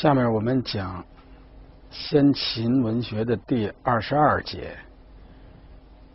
[0.00, 1.04] 下面我们讲
[1.90, 4.74] 先秦文学的第二十二节。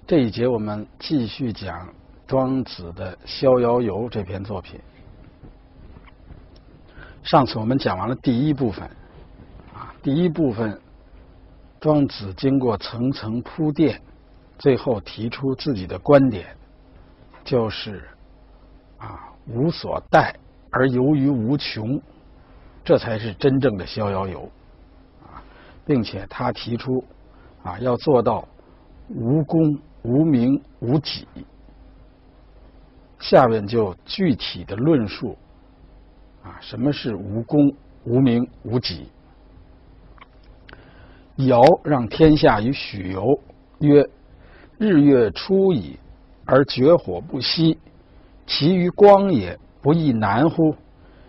[0.07, 1.87] 这一节我们继续讲
[2.25, 4.79] 庄子的《逍遥游》这篇作品。
[7.21, 8.89] 上次我们讲完了第一部分，
[9.75, 10.81] 啊，第一部分
[11.79, 14.01] 庄子经过层层铺垫，
[14.57, 16.47] 最后提出自己的观点，
[17.43, 18.03] 就是
[18.97, 20.35] 啊，无所待
[20.71, 22.01] 而游于无穷。
[22.85, 24.47] 这才是真正的逍遥游，
[25.23, 25.41] 啊，
[25.85, 27.03] 并且他提出，
[27.63, 28.47] 啊，要做到
[29.09, 31.27] 无功、无名、无己。
[33.17, 35.35] 下面就具体的论述，
[36.43, 39.09] 啊，什么是无功、无名、无己？
[41.37, 43.39] 尧让天下于许由，
[43.79, 44.07] 曰
[44.77, 45.97] ：“日月出矣，
[46.45, 47.79] 而绝火不息，
[48.45, 50.75] 其余光也不亦难乎？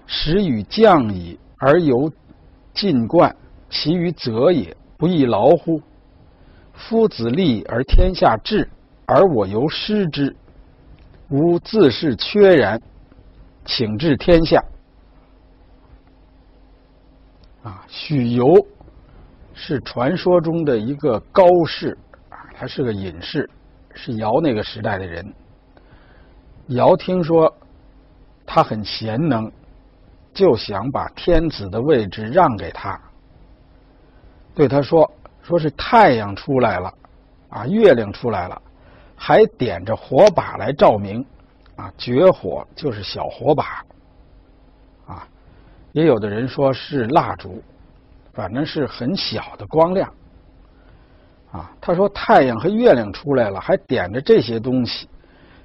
[0.06, 2.12] 时与降矣。”而由
[2.74, 3.34] 尽贯，
[3.70, 5.80] 其余则也不亦劳乎？
[6.74, 8.68] 夫子立而天下治，
[9.06, 10.36] 而我由失之，
[11.30, 12.80] 吾自是缺然，
[13.64, 14.62] 请治天下。
[17.62, 18.54] 啊，许由
[19.54, 21.96] 是传说中的一个高士
[22.28, 23.48] 啊，他是个隐士，
[23.94, 25.34] 是尧那个时代的人。
[26.68, 27.52] 尧听说
[28.44, 29.50] 他很贤能。
[30.36, 33.00] 就想把天子的位置让给他，
[34.54, 36.92] 对他说：“说是太阳出来了，
[37.48, 38.60] 啊，月亮出来了，
[39.16, 41.24] 还点着火把来照明，
[41.76, 43.82] 啊，绝火就是小火把，
[45.06, 45.26] 啊，
[45.92, 47.62] 也有的人说是蜡烛，
[48.34, 50.12] 反正是很小的光亮，
[51.50, 55.08] 啊，他说太阳和月亮出来了，还点着这些东西，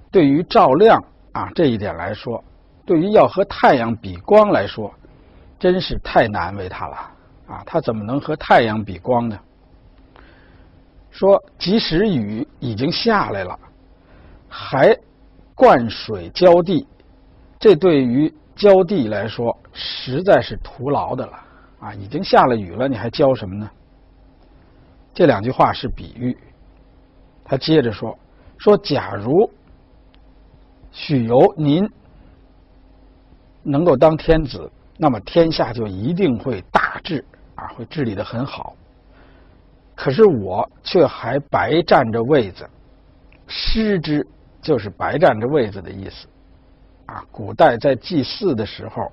[0.09, 2.41] 对于照亮啊这一点来说。”
[2.91, 4.93] 对于要和太阳比光来说，
[5.57, 6.97] 真是太难为他了
[7.47, 7.63] 啊！
[7.65, 9.39] 他怎么能和太阳比光呢？
[11.09, 13.57] 说即使雨已经下来了，
[14.49, 14.93] 还
[15.55, 16.85] 灌水浇地，
[17.57, 21.39] 这对于浇地来说实在是徒劳的了
[21.79, 21.93] 啊！
[21.93, 23.71] 已经下了雨了，你还浇什么呢？
[25.13, 26.37] 这两句话是比喻。
[27.45, 28.19] 他接着说：
[28.57, 29.49] 说假如
[30.91, 31.89] 许由您。
[33.63, 37.23] 能够当天子，那么天下就一定会大治
[37.55, 38.75] 啊，会治理的很好。
[39.95, 42.67] 可是我却还白占着位子，
[43.47, 44.25] 失之
[44.61, 46.27] 就是白占着位子的意思
[47.05, 47.23] 啊。
[47.31, 49.11] 古代在祭祀的时候，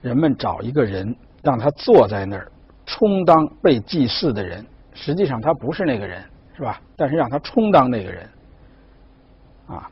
[0.00, 2.50] 人们找一个人让他坐在那儿，
[2.86, 4.64] 充当被祭祀的人，
[4.94, 6.22] 实际上他不是那个人，
[6.56, 6.80] 是吧？
[6.96, 8.28] 但是让他充当那个人
[9.66, 9.90] 啊。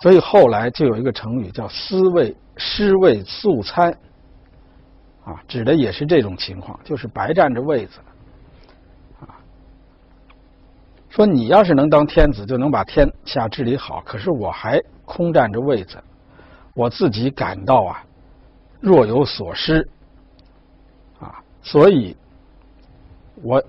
[0.00, 3.94] 所以后来就有一个成语叫“思位失位素餐”，
[5.24, 8.00] 啊，指的也是这种情况，就是白占着位子，
[9.20, 9.28] 啊，
[11.10, 16.02] 说你要是能当天子，就能把天下治理好，可是我还空占着位子，
[16.72, 18.02] 我自己感到啊
[18.80, 19.86] 若有所失，
[21.18, 22.16] 啊，所以
[23.42, 23.62] 我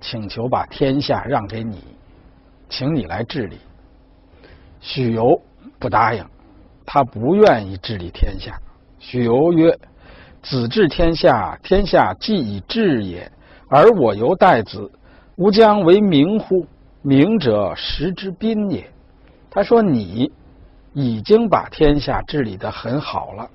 [0.00, 1.84] 请求把天下让给你，
[2.70, 3.58] 请你来治理，
[4.80, 5.38] 许由。
[5.78, 6.24] 不答应，
[6.84, 8.58] 他不愿意治理天下。
[8.98, 9.78] 许由曰
[10.42, 13.30] ：“子治天下，天下既已治也，
[13.68, 14.90] 而我犹待子，
[15.36, 16.66] 吾将为明乎？
[17.02, 18.88] 明者，实之宾也。”
[19.50, 20.32] 他说：“你
[20.92, 23.48] 已经把天下治理的很好了，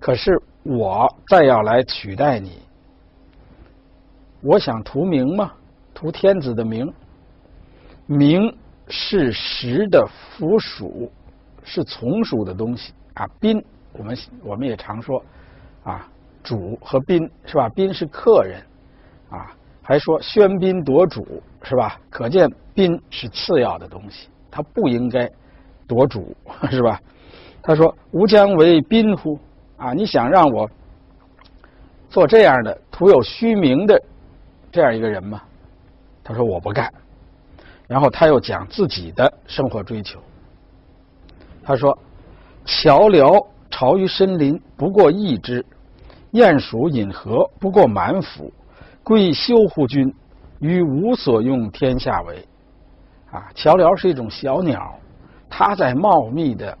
[0.00, 2.58] 可是我再要来取代你，
[4.40, 5.52] 我想图名吗？
[5.92, 6.92] 图天子的名？
[8.06, 8.56] 名
[8.88, 11.12] 是实的附属。”
[11.64, 13.62] 是从属的东西啊，宾
[13.92, 15.22] 我们我们也常说
[15.84, 16.08] 啊，
[16.42, 17.68] 主和宾是吧？
[17.68, 18.62] 宾是客人
[19.30, 19.52] 啊，
[19.82, 21.98] 还说喧宾夺主是吧？
[22.10, 25.30] 可见宾是次要的东西，他不应该
[25.86, 26.36] 夺主
[26.70, 27.00] 是吧？
[27.64, 29.38] 他说：“吾将为宾乎？
[29.76, 30.68] 啊，你想让我
[32.10, 34.02] 做这样的徒有虚名的
[34.72, 35.40] 这样一个人吗？”
[36.24, 36.92] 他说：“我不干。”
[37.86, 40.18] 然后他又讲自己的生活追求。
[41.64, 41.96] 他说
[42.66, 45.62] ：“桥辽巢于深林，不过一之；
[46.32, 48.52] 鼹鼠饮河，不过满腹。
[49.04, 50.12] 贵修乎君，
[50.60, 52.44] 于无所用，天下为。”
[53.30, 54.94] 啊，桥辽是一种小鸟，
[55.48, 56.76] 它在茂密的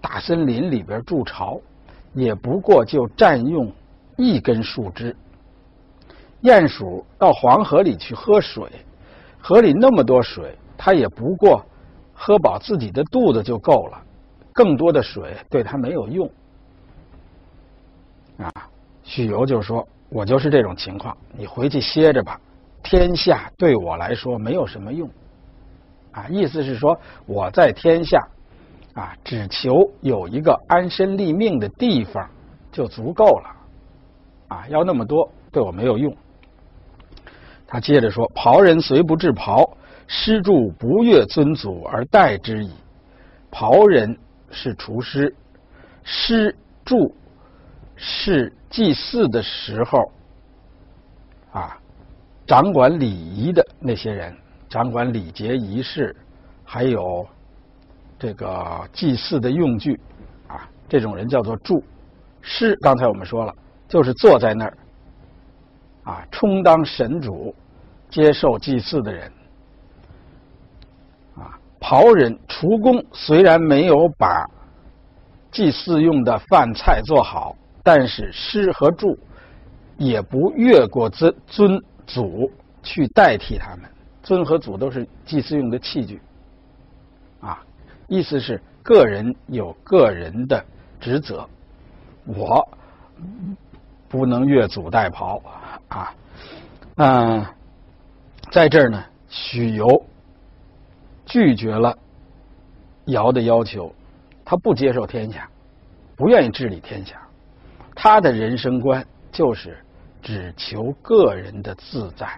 [0.00, 1.60] 大森林里边筑巢，
[2.12, 3.72] 也不过就占用
[4.16, 5.14] 一根树枝。
[6.42, 8.68] 鼹鼠到黄河里去喝水，
[9.40, 11.64] 河里那么多水，它也不过
[12.12, 14.02] 喝饱自己的肚子就够了。
[14.52, 16.30] 更多的水对他没有用
[18.38, 18.52] 啊！
[19.02, 22.40] 许由就说：“我就是这种情况，你回去歇着吧。
[22.82, 25.08] 天下对我来说没有什么用，
[26.12, 28.26] 啊，意思是说我在天下，
[28.94, 32.28] 啊，只求有一个安身立命的地方
[32.70, 33.56] 就足够了，
[34.48, 36.16] 啊，要那么多对我没有用。
[37.66, 39.76] 他接着说：“袍人虽不至袍，
[40.06, 42.70] 师助不越尊祖而待之矣。
[43.50, 44.18] 袍人
[44.52, 45.34] 是厨师，
[46.04, 46.54] 师
[46.84, 47.12] 助
[47.96, 50.12] 是祭祀的时候，
[51.52, 51.76] 啊。”
[52.44, 54.36] 掌管礼仪的那些人，
[54.68, 56.14] 掌管礼节仪式，
[56.64, 57.26] 还有
[58.18, 59.98] 这个祭祀的用具，
[60.48, 61.82] 啊，这种人叫做助。
[62.42, 63.54] 师刚才我们说了，
[63.88, 64.76] 就是坐在那儿，
[66.02, 67.54] 啊，充当神主，
[68.10, 69.32] 接受祭祀的人。
[71.82, 74.48] 啊，袍人厨工虽然没有把
[75.50, 79.18] 祭祀用的饭菜做好，但是师和助
[79.98, 81.82] 也不越过尊尊。
[82.04, 82.50] 祖
[82.82, 83.88] 去代替他们，
[84.22, 86.20] 尊和祖都是祭祀用的器具，
[87.40, 87.62] 啊，
[88.08, 90.62] 意思是个人有个人的
[91.00, 91.48] 职责，
[92.26, 92.68] 我
[94.08, 95.40] 不能越俎代庖
[95.88, 96.12] 啊，
[96.96, 97.46] 嗯，
[98.50, 100.04] 在这儿呢，许由
[101.26, 101.96] 拒绝了
[103.06, 103.92] 尧的要求，
[104.44, 105.48] 他不接受天下，
[106.16, 107.20] 不愿意治理天下，
[107.94, 109.76] 他的人生观就是。
[110.24, 112.28] 只求个人的自在，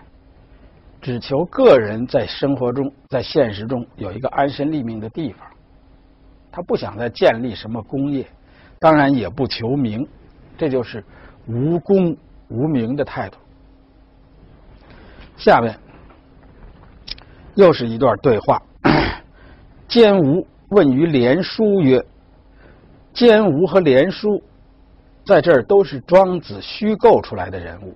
[1.03, 5.47] 只求个人在生活中、在现实中有一个安身立命的地方。
[6.51, 8.27] 他不想再建立什么功业，
[8.79, 10.09] 当然也不求名，
[10.57, 11.05] 这就是
[11.47, 12.17] 无功
[12.49, 13.37] 无名的态度。
[15.37, 15.79] 下面
[17.55, 18.63] 又是一段对话：
[19.94, 22.05] 坚吾问于连书曰
[23.14, 24.43] ：“坚吾和连书。”
[25.25, 27.94] 在这儿都是庄子虚构出来的人物。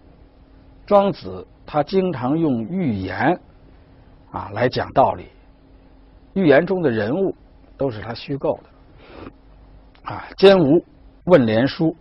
[0.87, 3.37] 庄子他经常用寓言
[4.31, 5.25] 啊来讲道理，
[6.35, 7.35] 寓言中的人物
[7.77, 10.13] 都是他虚构的。
[10.13, 10.81] 啊，兼吾
[11.25, 11.97] 问连书，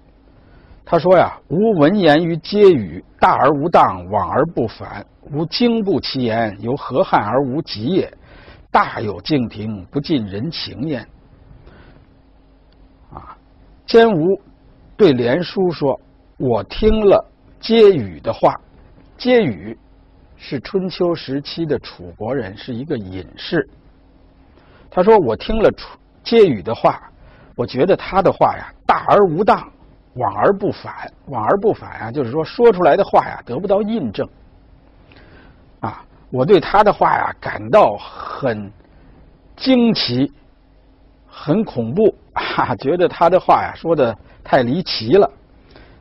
[0.85, 5.03] 他说呀：“吾闻言于皆语，大而无当，往而不返。
[5.33, 8.15] 吾经不其言，由何汉而无极也？
[8.71, 11.07] 大有敬亭，不近人情焉。”
[13.13, 13.37] 啊，
[13.85, 14.41] 兼吾。
[14.97, 15.99] 对连叔说
[16.37, 17.23] ：“我听了
[17.59, 18.59] 接语的话，
[19.15, 19.77] 接语
[20.35, 23.69] 是春秋时期的楚国人，是一个隐士。
[24.89, 26.99] 他说我听了楚接语的话，
[27.55, 29.71] 我觉得他的话呀大而无当，
[30.15, 31.13] 往而不返。
[31.27, 34.27] 往而不返啊，就是说说出来的话呀得不到印证。
[36.29, 38.71] 我对他的话呀感到很
[39.56, 40.31] 惊奇，
[41.27, 44.15] 很恐怖 啊，觉得他的话呀说的。”
[44.50, 45.29] 太离奇了，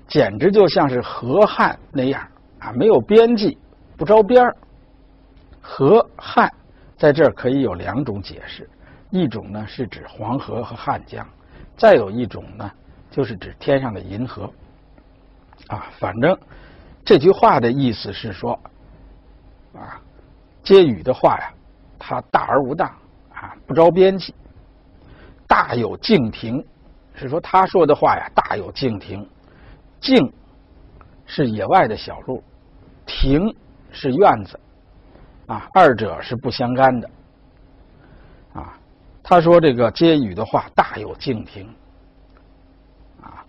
[0.07, 2.23] 简直就像是河汉那样
[2.61, 3.59] 啊，没有边际，
[3.97, 4.57] 不着边儿。
[5.61, 6.49] 河汉
[6.97, 8.71] 在这儿可以有两种解释，
[9.11, 11.27] 一种呢是指黄河和汉江，
[11.77, 12.71] 再有一种呢
[13.11, 14.49] 就是指天上的银河。
[15.67, 16.39] 啊，反正
[17.05, 18.53] 这句话的意思是说，
[19.75, 20.01] 啊，
[20.67, 21.55] 接语的话呀，
[21.97, 22.89] 他大而无当
[23.33, 24.35] 啊，不着边际，
[25.47, 26.63] 大有敬亭。
[27.15, 29.27] 是说他说的话呀，大有径庭。
[30.01, 30.33] 径
[31.25, 32.43] 是野外的小路，
[33.07, 33.55] 庭
[33.93, 34.59] 是院子，
[35.47, 37.11] 啊，二者是不相干的。
[38.53, 38.77] 啊，
[39.23, 41.73] 他说这个接语的话大有径庭，
[43.23, 43.45] 啊，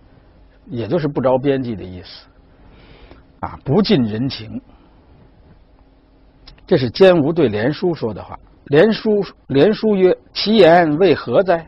[0.68, 2.28] 也就是不着边际的意思，
[3.40, 4.62] 啊，不近人情。
[6.68, 8.38] 这是坚吾对连叔说的话。
[8.66, 11.66] 连叔连叔曰：“其言为何哉？”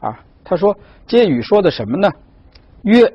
[0.00, 0.18] 啊。
[0.44, 2.10] 他说：“接语说的什么呢？
[2.82, 3.12] 曰，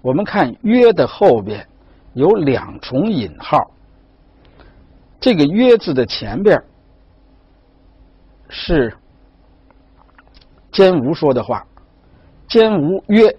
[0.00, 1.66] 我们看‘曰’的后边
[2.14, 3.58] 有两重引号。
[5.20, 6.60] 这个‘曰’字的前边
[8.48, 8.96] 是
[10.72, 11.64] 坚吾说的话。
[12.48, 13.36] 坚吾曰：‘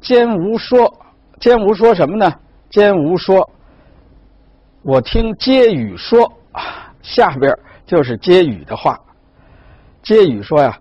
[0.00, 0.92] 坚吾说，
[1.40, 2.32] 坚吾说什么呢？
[2.68, 3.48] 坚吾说，
[4.84, 6.30] 我听接语说，
[7.00, 9.00] 下边就是接语的话。
[10.02, 10.78] 接语说呀。”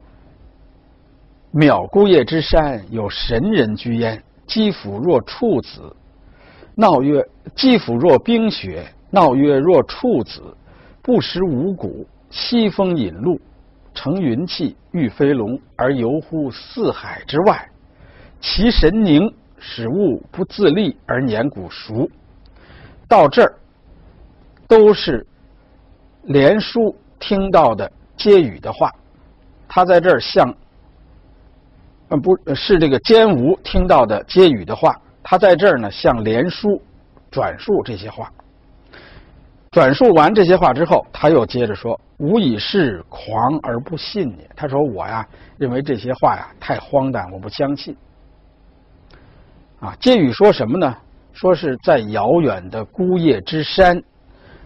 [1.55, 4.21] 渺孤叶之山，有神人居焉。
[4.45, 5.95] 肌肤若处子，
[6.75, 10.41] 闹曰：“肌肤若冰雪，闹曰若处子。
[11.01, 13.39] 不食五谷，西风引路，
[13.93, 17.69] 乘云气，御飞龙，而游乎四海之外。
[18.41, 22.09] 其神凝，使物不自立，而年古熟。”
[23.07, 23.53] 到这儿，
[24.73, 25.23] 都是
[26.23, 28.91] 连书听到的接语的话。
[29.67, 30.51] 他在这儿向。
[32.21, 36.79] 不是这个坚吾听到的接语的话，他在这儿呢向连书
[37.31, 38.31] 转述这些话。
[39.71, 45.27] 转述完这些话之后，他又接着说：“吾以是狂而不信也。”他说：“我呀，
[45.57, 47.97] 认为这些话呀太荒诞，我不相信。”
[49.81, 50.95] 啊，接语说什么呢？
[51.31, 53.99] 说是在遥远的孤叶之山，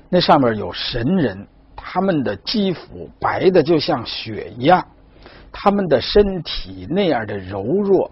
[0.10, 4.86] 那上面有神人，他们的肌肤白的就像雪一样，
[5.52, 8.10] 他们的身体那样的柔弱，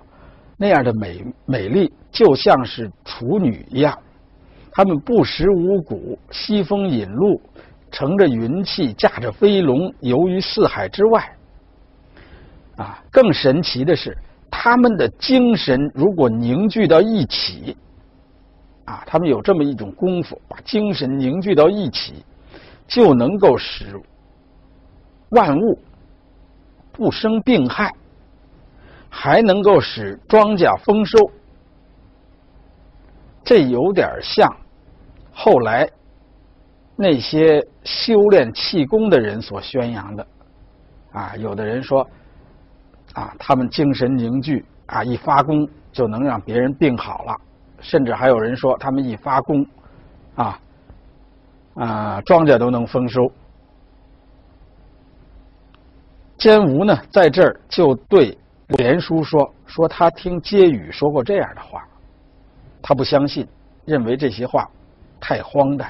[0.57, 3.97] 那样的美美丽，就像是处女一样。
[4.71, 7.41] 他们不食五谷，西风引路，
[7.91, 11.31] 乘着云气，驾着飞龙，游于四海之外。
[12.75, 14.17] 啊，更神奇的是，
[14.51, 17.77] 他们的精神如果凝聚到一起，
[18.85, 22.23] 啊，他们有这么一种功夫，把精神凝聚到一起，
[22.87, 23.99] 就能够使
[25.29, 25.79] 万物
[26.91, 27.91] 不生病害，
[29.09, 31.17] 还能够使庄稼丰收。
[33.43, 34.49] 这有点像。
[35.31, 35.89] 后来，
[36.95, 40.27] 那些修炼气功的人所宣扬的，
[41.11, 42.07] 啊，有的人说，
[43.13, 47.35] 啊，他们精神凝聚，啊，一发功就能让别人病好了，
[47.85, 49.65] 甚至还有人说，他们一发功，
[50.35, 50.59] 啊，
[51.75, 53.31] 啊，庄稼都能丰收。
[56.37, 58.35] 坚吴呢，在这儿就对
[58.69, 61.87] 连叔说，说他听接语说过这样的话，
[62.81, 63.47] 他不相信，
[63.85, 64.67] 认为这些话。
[65.17, 65.89] 太荒诞。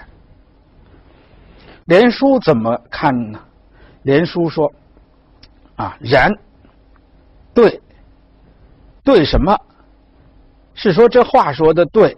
[1.86, 3.40] 连叔怎么看呢？
[4.04, 4.72] 连叔说
[5.76, 6.32] ：“啊，然，
[7.54, 7.82] 对，
[9.04, 9.60] 对什么？
[10.76, 12.16] 是说这话说的对，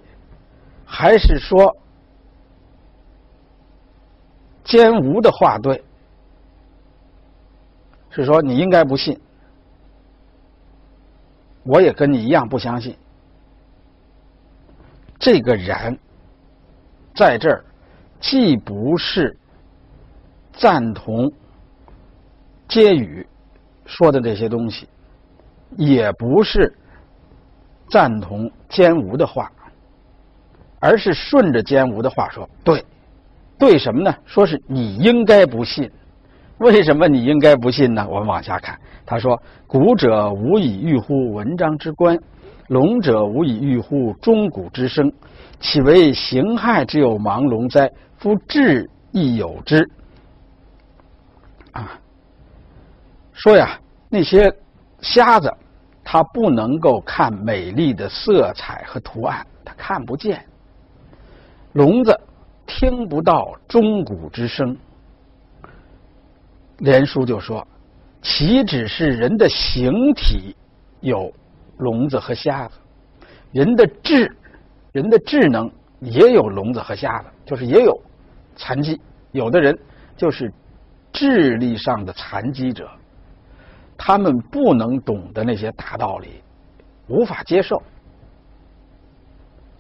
[0.86, 1.78] 还是说
[4.66, 5.82] 奸吴的话对？
[8.10, 9.18] 是说你应该不信，
[11.64, 12.98] 我也跟你一样不相信。
[15.18, 15.98] 这个然。”
[17.16, 17.66] 在这儿，
[18.20, 19.36] 既不是
[20.54, 21.32] 赞同
[22.68, 23.26] 接语
[23.88, 24.88] 说的这些东西，
[25.76, 26.72] 也不是
[27.90, 29.52] 赞同坚吴的话，
[30.80, 32.50] 而是顺着坚吴的话说。
[32.64, 32.84] 对，
[33.58, 34.14] 对什么呢？
[34.26, 35.90] 说是你应该不信。
[36.60, 38.08] 为什么你应该不信呢？
[38.10, 38.78] 我们往下看。
[39.06, 42.18] 他说：“古者无以喻乎文章之观，
[42.68, 45.12] 龙者无以喻乎钟鼓之声。”
[45.60, 47.92] 岂为形骸之有盲聋哉？
[48.18, 49.90] 夫智亦有之。
[51.72, 52.00] 啊，
[53.34, 53.80] 说呀，
[54.10, 54.52] 那些
[55.02, 55.52] 瞎子，
[56.10, 60.38] 他不能够看美丽的色彩和图案，他看不见；
[61.74, 62.18] 聋子
[62.66, 64.78] 听不到钟鼓之声。
[66.78, 67.68] 连书就说
[68.24, 70.56] ：“岂止是人的形体
[71.02, 71.30] 有
[71.78, 72.76] 聋子和瞎子，
[73.52, 74.34] 人的智。”
[74.94, 78.02] 人的智能也有聋子和瞎子，就是也有
[78.56, 79.00] 残疾。
[79.34, 79.78] 有的人
[80.16, 80.52] 就是
[81.12, 82.90] 智力上的残疾者，
[83.98, 86.42] 他们不能懂得那些大道理，
[87.08, 87.82] 无法接受。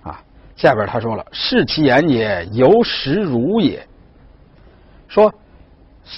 [0.03, 0.19] 啊，
[0.55, 3.87] 下边他说了：“视其言也，由实如也。”
[5.07, 5.33] 说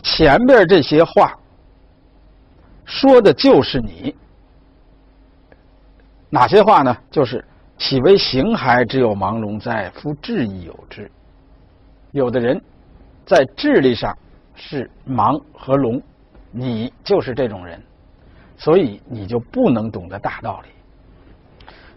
[0.04, 1.38] 前边这些话
[2.86, 4.16] 说的就是你，
[6.30, 6.98] 哪些话呢？
[7.12, 7.44] 就是。
[7.82, 9.90] 岂为形骸之有盲聋哉？
[9.92, 11.10] 夫智亦有之。
[12.12, 12.62] 有的人
[13.26, 14.14] 在智力上
[14.54, 16.02] 是盲和聋，
[16.52, 17.82] 你就是这种人，
[18.60, 20.70] 所以你就不能懂得大道理。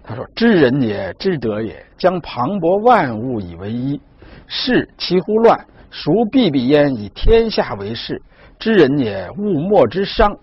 [0.03, 4.01] 他说：“知人也，知德也，将磅礴万物以为一，
[4.47, 5.63] 事其乎乱？
[5.91, 6.95] 孰必必焉？
[6.95, 8.23] 以天下为事。
[8.59, 10.35] 知人也，物莫之伤。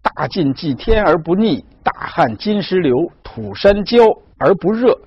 [0.00, 4.04] 大晋济天而不逆，大旱金石流，土山焦。”
[4.44, 4.98] 而不热，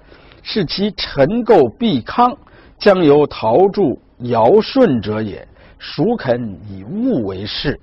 [0.44, 2.34] 是其尘垢必康，
[2.80, 5.46] 将由陶铸尧舜者也。
[5.78, 7.78] 孰肯以物为事？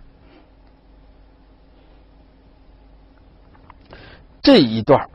[4.42, 5.08] 这一段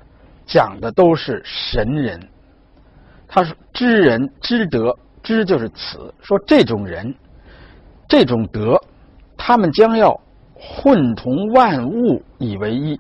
[0.46, 2.20] 讲的都是神人，
[3.28, 7.14] 他说知人知德，知就是此，说这种人，
[8.08, 8.82] 这种德，
[9.36, 10.18] 他们将要
[10.56, 13.00] 混同万物以为一，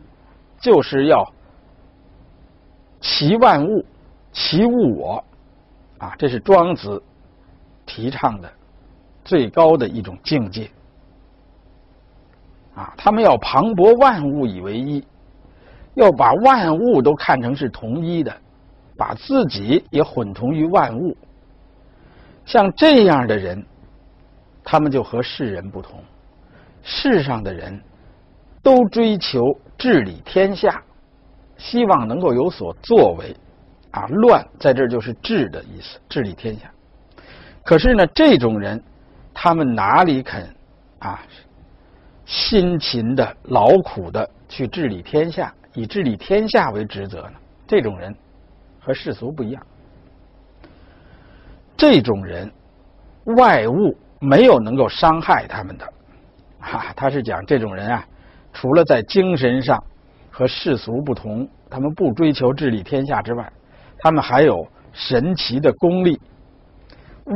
[0.59, 1.25] 就是要。
[2.99, 3.85] 其万物，
[4.33, 5.23] 其物我，
[5.99, 7.01] 啊，这是庄子
[7.85, 8.51] 提倡的
[9.23, 10.69] 最高的一种境界。
[12.75, 15.01] 啊，他们要磅礴万物以为一，
[15.97, 18.31] 要把万物都看成是同一的，
[18.95, 21.17] 把自己也混同于万物。
[22.45, 23.65] 像这样的人，
[24.63, 25.99] 他们就和世人不同。
[26.83, 27.81] 世上的人
[28.61, 29.41] 都追求
[29.77, 30.81] 治理天下。
[31.57, 33.35] 希望能够有所作为，
[33.89, 36.71] 啊，乱在这儿就是治的意思，治理天下。
[37.63, 38.79] 可是呢，这种人，
[39.33, 40.47] 他们哪里肯
[40.99, 41.19] 啊，
[42.25, 47.33] 辛勤的、劳苦的去治理天下，以治理天下为职责呢？
[47.67, 48.11] 这种人
[48.79, 49.61] 和世俗不一样。
[51.77, 52.51] 这种人，
[53.37, 55.87] 外物没有能够伤害他们的，
[56.59, 58.03] 哈，他是讲这种人啊，
[58.53, 59.81] 除了在精神上
[60.31, 63.47] 和世俗不同，他们不追求治理天下之外，
[63.99, 66.19] 他们还有神奇的功力，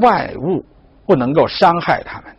[0.01, 0.65] 外物
[1.05, 2.35] 不能够伤害他们。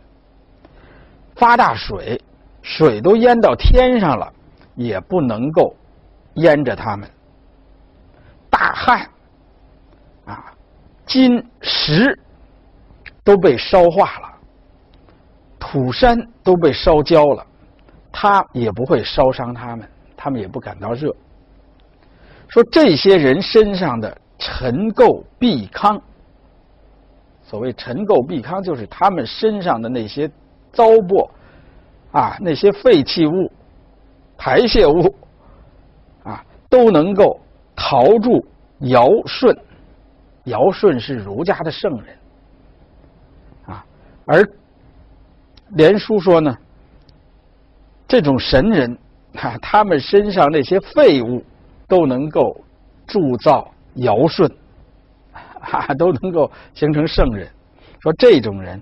[1.35, 2.21] 发大水，
[2.61, 4.33] 水都淹到天上了，
[4.75, 5.73] 也不能够
[6.35, 7.09] 淹着他们。
[8.49, 9.07] 大旱
[10.25, 10.53] 啊。
[11.05, 12.17] 金石
[13.25, 14.33] 都被烧化了，
[15.59, 17.45] 土山都被烧焦了，
[18.11, 21.13] 它也不会烧伤他们，他们也不感到热。
[22.47, 26.01] 说这些人身上的尘垢毕糠，
[27.43, 30.27] 所谓尘垢毕糠，就是他们身上的那些
[30.71, 31.29] 糟粕
[32.13, 33.51] 啊，那些废弃物、
[34.37, 35.15] 排泄物，
[36.73, 37.39] 都能够
[37.75, 38.43] 逃住
[38.79, 39.55] 尧舜。
[40.45, 42.17] 尧舜是儒家的圣人，
[43.67, 43.85] 啊，
[44.25, 44.43] 而
[45.69, 46.57] 连叔说呢，
[48.07, 48.97] 这种神人，
[49.35, 51.45] 啊，他们身上那些废物
[51.87, 52.59] 都能够
[53.05, 54.51] 铸造尧舜，
[55.31, 57.47] 啊，都能够形成圣人。
[57.99, 58.81] 说这种人，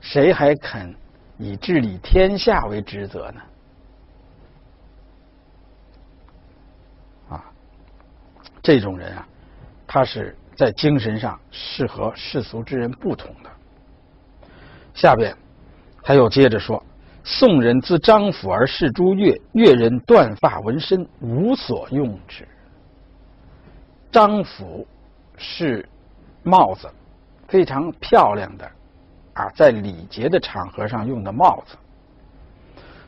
[0.00, 0.92] 谁还肯
[1.36, 3.40] 以治理天下为职责呢？
[8.66, 9.28] 这种人啊，
[9.86, 10.36] 他是。
[10.56, 13.50] 在精神上是和世俗之人不同的。
[14.94, 15.36] 下边
[16.02, 16.82] 他又接着说
[17.22, 22.48] ：“宋人自张府而视诸越，越人断发纹身，无所用之。
[24.10, 24.88] 张府
[25.36, 25.86] 是
[26.42, 26.88] 帽子，
[27.48, 28.64] 非常漂亮的
[29.34, 31.76] 啊，在礼节的场合上用的帽子。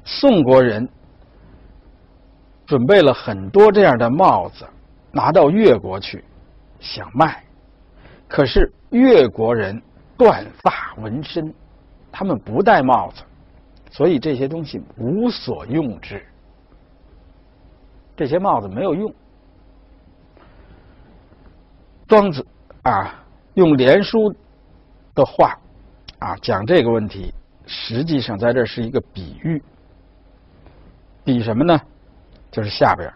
[0.05, 0.87] 宋国人
[2.67, 4.67] 准备了很多这样的帽子，
[5.19, 6.25] 拿到越国去。”
[6.81, 7.43] 想卖，
[8.29, 9.83] 可是越国人
[10.17, 11.53] 断发纹身，
[12.13, 13.23] 他们不戴帽子，
[13.91, 16.25] 所以这些东西无所用之。
[18.17, 19.13] 这些帽子没有用。
[22.07, 22.47] 庄子
[22.83, 24.33] 啊，用连书
[25.17, 25.59] 的话
[26.21, 27.35] 啊讲这个问题，
[27.67, 29.61] 实际上在这是一个比喻，
[31.25, 31.77] 比什么呢？
[32.53, 33.13] 就是下边。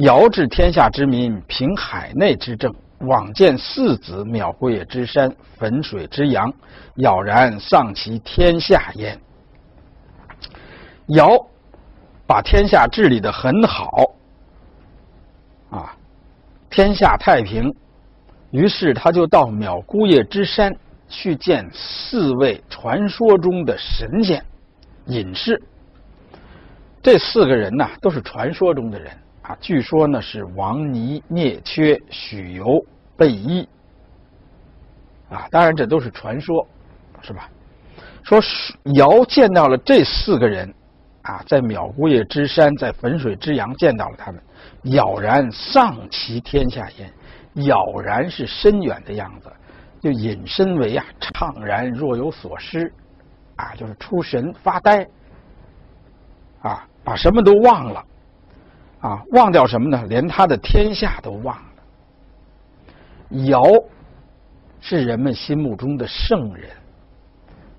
[0.00, 6.50] 遥治天下之民，平海内之政，往见四子，渺归野之山，汾水之阳，
[6.94, 9.20] 杳然丧其天下焉。
[11.08, 11.36] 尧
[12.26, 13.90] 把天下治理的很好，
[15.68, 15.94] 啊，
[16.70, 17.74] 天下太平，
[18.52, 20.74] 于是他就到渺孤叶之山
[21.10, 24.42] 去见四位传说中的神仙
[25.04, 25.60] 隐士。
[27.02, 29.14] 这四个人呐，都是传说中的人。
[29.60, 32.84] 据说呢是王尼、聂缺、许由、
[33.16, 33.68] 贝衣
[35.30, 36.66] 啊，当然这都是传说，
[37.22, 37.48] 是吧？
[38.22, 38.40] 说
[38.94, 40.72] 尧见到了这四个人
[41.22, 44.42] 啊，在渺孤叶之山，在汾水之阳见到了他们，
[44.82, 47.12] 杳然丧其天下焉。
[47.54, 49.50] 杳然是深远的样子，
[50.00, 52.92] 就引申为啊，怅然若有所失
[53.56, 55.06] 啊，就是出神发呆
[56.62, 58.04] 啊，把什么都忘了。
[59.00, 60.04] 啊，忘掉什么呢？
[60.08, 61.62] 连他的天下都忘了。
[63.46, 63.62] 尧
[64.80, 66.70] 是人们心目中的圣人，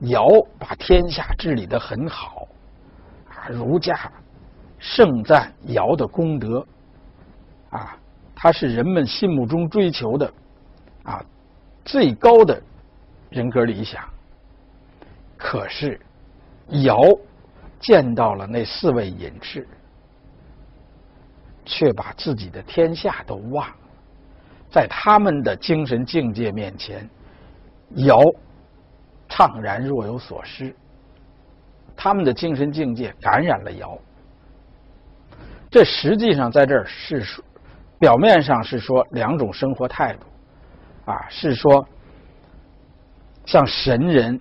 [0.10, 0.26] 尧
[0.58, 2.48] 把天下治理的很好，
[3.30, 4.12] 啊，儒家
[4.80, 6.66] 盛赞尧的功德，
[7.70, 7.96] 啊，
[8.36, 10.34] 他是人们心目中追求的
[11.04, 11.24] 啊
[11.86, 12.60] 最高的
[13.30, 14.04] 人格理想。
[15.38, 16.00] 可是
[16.68, 16.98] 尧
[17.80, 19.68] 见到了那四位隐士。
[21.72, 23.76] 却把自己的天下都忘了，
[24.70, 27.10] 在他们的精神境界面前，
[27.96, 28.20] 尧
[29.30, 30.76] 怅然若有所失。
[31.96, 33.98] 他们的精神境界感染了尧，
[35.70, 37.42] 这实际上在这儿是说，
[37.98, 40.26] 表面上是说两种生活态度，
[41.10, 41.88] 啊，是说
[43.46, 44.38] 像神人，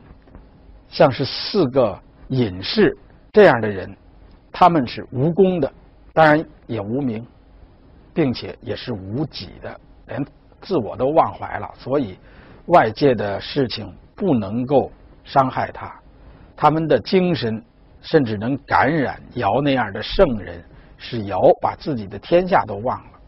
[0.88, 1.96] 像是四个
[2.28, 2.96] 隐士
[3.32, 3.96] 这样的人，
[4.50, 5.72] 他们是无功的。
[6.20, 7.26] 当然也无名，
[8.12, 10.22] 并且也是无己的，连
[10.60, 12.18] 自我都忘怀了，所以
[12.66, 14.92] 外界的事情不能够
[15.24, 15.90] 伤害他。
[16.54, 17.64] 他们的精神
[18.02, 20.62] 甚至能感染尧那样的圣人，
[20.98, 23.18] 使尧把自己的天下都忘了。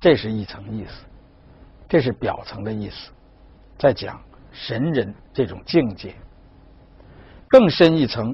[0.00, 1.04] 这是一层意思。
[1.88, 3.10] 这是表层的意思，
[3.76, 6.14] 在讲神人这种境界。
[7.48, 8.32] 更深一层，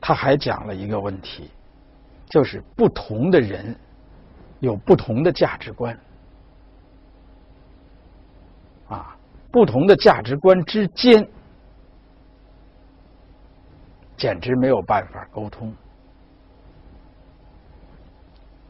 [0.00, 1.50] 他还讲了一个问题，
[2.28, 3.74] 就是不同的人
[4.60, 5.98] 有不同的价值观，
[8.88, 9.16] 啊，
[9.50, 11.26] 不同的价值观之间
[14.16, 15.72] 简直没有办法沟通。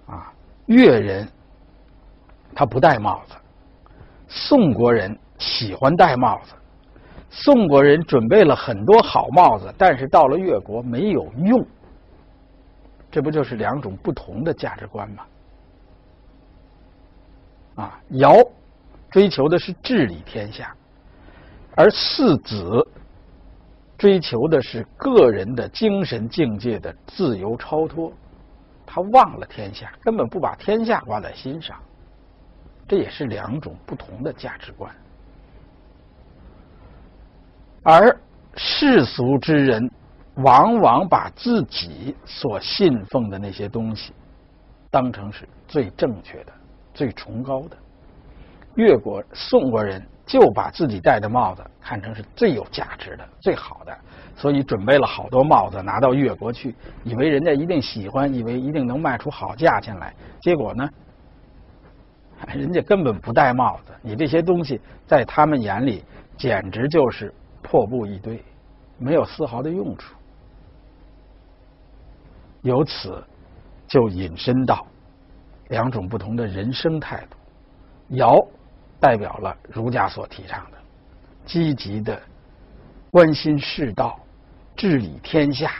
[0.06, 0.32] 啊，
[0.66, 1.28] 越人
[2.54, 3.34] 他不戴帽子，
[4.28, 6.54] 宋国人喜欢戴帽子。
[7.28, 11.66] 宋国人准备了很多好帽子，但是到了越国没有用，
[13.16, 15.24] 这不就是两种不同的价值观吗？
[17.76, 18.46] 啊，尧
[19.10, 20.76] 追求的是治理天下，
[21.74, 22.86] 而四子
[23.96, 28.12] 追求的是个人的精神境界的自由超脱，
[28.84, 31.74] 他忘了天下，根本不把天下挂在心上，
[32.86, 34.94] 这也是两种不同的价值观。
[37.82, 38.14] 而
[38.56, 39.90] 世俗之人，
[40.36, 44.12] 往往把自己所信奉的那些东西，
[44.90, 46.52] 当成是最正确的、
[46.94, 47.76] 最崇高的。
[48.74, 53.96] 越国、宋国人就把自己戴的帽子看成是最有价值的、最好的，
[54.36, 60.14] 所以准备了好多帽子拿到越国去，以为人家一定喜欢，以为一定能卖出好价钱来。
[60.40, 60.88] 结果呢，
[62.54, 63.92] 人家根本不戴帽子。
[64.02, 66.04] 你这些东西在他们眼里
[66.36, 67.32] 简直就是。
[67.68, 68.40] 破布一堆，
[68.96, 70.15] 没有丝毫的用处。
[72.62, 73.22] 由此
[73.86, 74.86] 就引申到
[75.68, 77.36] 两种不同的人生态度。
[78.16, 78.36] 尧
[79.00, 80.78] 代表了儒家所提倡的
[81.44, 82.20] 积极的
[83.10, 84.18] 关心世道、
[84.76, 85.72] 治理天下，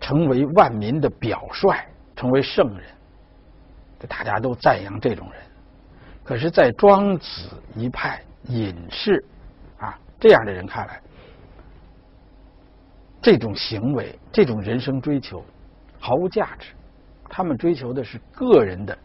[0.00, 1.76] 成为万民的表率，
[2.14, 2.84] 成为圣人。
[3.98, 5.40] 这大家都赞扬这种人。
[6.22, 9.24] 可是，在庄子一派隐士
[9.78, 9.98] 啊。
[10.18, 11.00] 这样的人看来，
[13.20, 15.44] 这种行为、这种人生追求
[15.98, 16.72] 毫无价值。
[17.28, 18.96] 他们追求的是个人的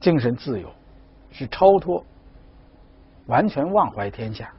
[0.00, 0.70] 精神自由，
[1.30, 2.04] 是超脱，
[3.26, 4.52] 完全忘怀天下。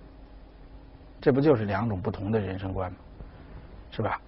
[1.21, 2.97] 这不就是两种不同的人生观吗？
[3.91, 4.19] 是吧？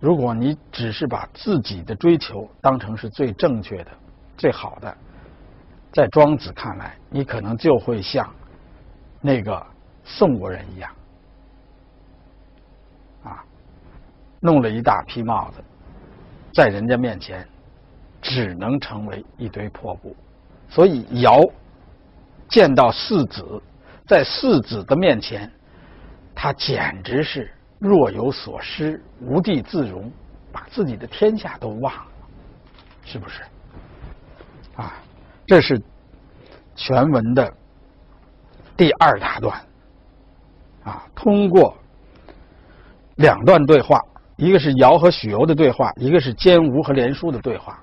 [0.00, 3.90] 如果你只是把自己的追求当成是最正确的、
[4.36, 4.96] 最好的，
[5.92, 8.28] 在庄子看来，你可能就会像。
[9.24, 9.64] 那个
[10.02, 10.92] 宋国人一样，
[13.22, 13.44] 啊，
[14.44, 15.62] 弄了一大批帽子，
[16.52, 17.46] 在人家面前
[18.20, 20.16] 只能成为一堆破布。
[20.68, 21.40] 所以尧
[22.48, 23.62] 见到四子，
[24.04, 25.48] 在四子的面前，
[26.34, 30.10] 他简直是若有所失，无地自容，
[30.50, 32.06] 把自己的天下都忘了，
[33.04, 33.42] 是不是？
[34.74, 34.94] 啊，
[35.46, 35.80] 这是
[36.74, 37.54] 全文的。
[38.76, 39.64] 第二大段，
[40.82, 41.76] 啊，通过
[43.16, 44.02] 两段对话，
[44.36, 47.78] 一个是尧和许由的对话，一个是监吾和连叔的对话，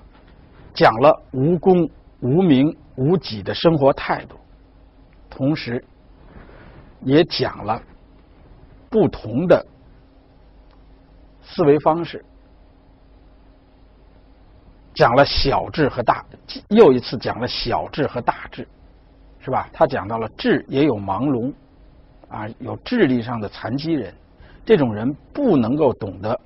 [0.74, 1.88] 讲了无功、
[2.20, 4.36] 无名、无己的生活态度，
[5.28, 5.84] 同时
[7.02, 7.80] 也讲了
[8.88, 9.64] 不同的
[11.42, 12.24] 思维方式，
[14.94, 16.24] 讲了小智和大，
[16.68, 18.66] 又一次讲了小智和大智。
[19.42, 19.66] 是吧？
[19.72, 21.50] 他讲到了智也有盲聋，
[22.28, 24.12] 啊，有智力上的残疾人，
[24.64, 26.38] 这种人不能够懂得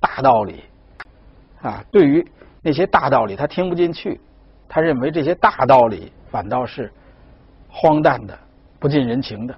[0.00, 0.64] 大道理，
[1.62, 2.26] 啊，对于
[2.62, 4.20] 那些大道理他听不进去，
[4.68, 6.92] 他认为这些大道理反倒是
[7.68, 8.38] 荒诞的、
[8.78, 9.54] 不近人情的。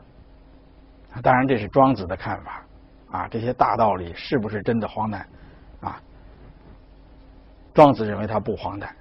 [1.22, 2.64] 当然，这是庄子的看法，
[3.10, 5.26] 啊，这些大道理是不是真的荒诞？
[5.80, 6.00] 啊，
[7.74, 8.94] 庄子认为他不荒诞，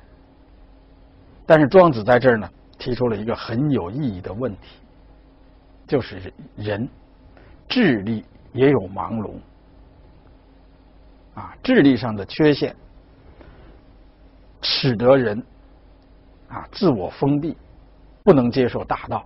[1.45, 2.49] 但是庄子在这儿呢。
[2.79, 4.79] 提出了一个很有意义的问题，
[5.85, 6.89] 就是人
[7.69, 9.39] 智力也有盲聋
[11.35, 12.75] 啊，智力上的缺陷
[14.61, 15.41] 使得人
[16.47, 17.55] 啊自我封闭，
[18.23, 19.25] 不能接受大道。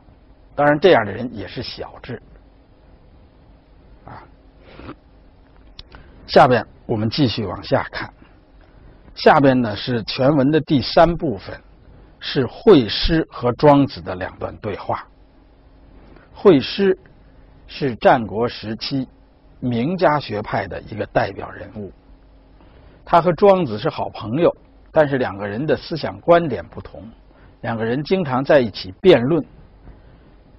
[0.55, 2.21] 当然，这样的人也是小智
[4.05, 4.23] 啊。
[6.27, 8.13] 下边我们继续往下看，
[9.13, 11.59] 下边呢是全文的第三部分。
[12.27, 15.05] 是惠施和庄子的两段对话。
[16.33, 16.97] 惠施
[17.67, 19.07] 是战国时期
[19.65, 21.91] 名家学派的一个代表人物，
[23.03, 24.55] 他和庄子是好朋友，
[24.91, 27.01] 但是两个人的思想观点不同，
[27.61, 29.45] 两个人经常在一起辩论。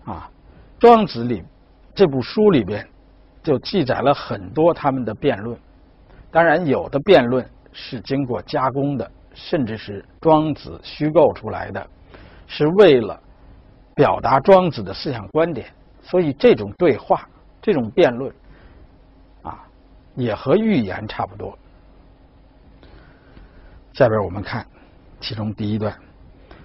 [0.04, 0.30] 啊，
[0.80, 1.42] 《庄子》里
[1.94, 2.86] 这部书里边
[3.42, 5.58] 就记载了很多他们的辩论，
[6.30, 9.10] 当然有的辩论是经过加工的。
[9.38, 11.86] 甚至是庄子虚构出来的，
[12.46, 13.20] 是为了
[13.94, 15.66] 表达庄子的思想观点，
[16.00, 17.28] 所以这种对话、
[17.60, 18.34] 这种辩论，
[20.16, 21.56] 也和预言差不多。
[23.92, 24.66] 下边我们看
[25.20, 25.96] 其中第一段：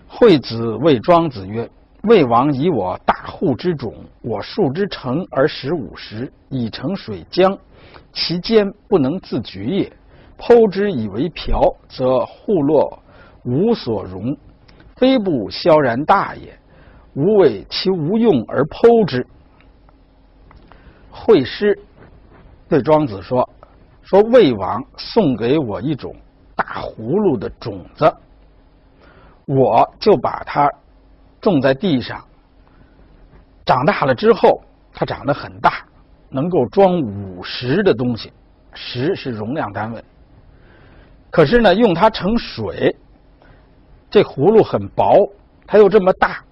[0.08, 1.70] 惠子谓庄子曰。
[2.06, 7.56] 魏王以我大户之种，我树之成而食五十，以成水浆，
[8.12, 9.94] 其间不能自举也。
[10.36, 12.98] 剖之以为瓢，则户落
[13.44, 14.36] 无所容，
[14.96, 16.58] 非不萧然大也。
[17.14, 19.28] 吾为其无用而剖之。
[21.12, 21.78] 惠师
[22.72, 23.48] 对庄子说
[24.02, 26.16] ：“说魏王送给我一种
[26.56, 28.16] 大葫芦的种子，
[29.46, 30.72] 我就把它。”
[31.42, 32.24] 种在地上，
[33.66, 34.62] 长大了之后，
[34.94, 35.84] 它长得很大，
[36.30, 38.32] 能够装五十的东西，
[38.74, 40.02] 十是容量单位。
[41.32, 42.96] 可是呢，用它盛水，
[44.08, 45.28] 这葫芦很薄，
[45.66, 46.44] 它又这么大，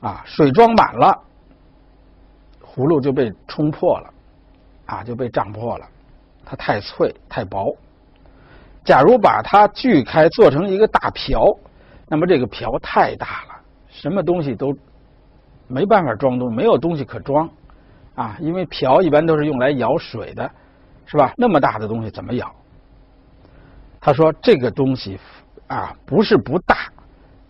[0.00, 1.22] 啊，水装满了，
[2.60, 4.12] 葫芦就被冲破了，
[4.86, 5.86] 啊，就被胀破了，
[6.44, 7.76] 它太脆太薄。
[8.84, 11.56] 假如把它锯开，做成一个大瓢。
[12.08, 14.72] 那么这个瓢太大了，什么东西都
[15.66, 17.50] 没办法装东，没有东西可装
[18.14, 18.36] 啊！
[18.38, 20.48] 因为瓢一般都是用来舀水的，
[21.04, 21.34] 是吧？
[21.36, 22.48] 那么大的东西怎么舀？
[24.00, 25.18] 他说这个东西
[25.66, 26.76] 啊不是不大，